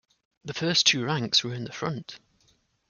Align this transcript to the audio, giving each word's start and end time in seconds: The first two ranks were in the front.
The 0.45 0.55
first 0.55 0.87
two 0.87 1.05
ranks 1.05 1.43
were 1.43 1.53
in 1.53 1.63
the 1.65 1.71
front. 1.71 2.17